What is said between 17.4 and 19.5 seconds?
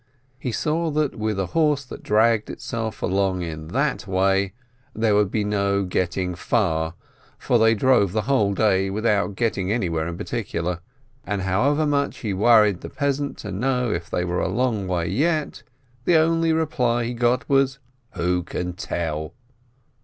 was, "Who can tell?"